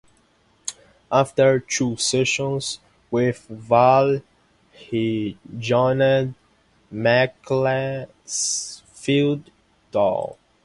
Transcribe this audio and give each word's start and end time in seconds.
After 1.11 1.59
two 1.59 1.95
seasons 1.97 2.79
with 3.11 3.45
Vale 3.47 4.23
he 4.71 5.37
joined 5.59 6.33
Macclesfield 6.89 9.51
Town. 9.91 10.33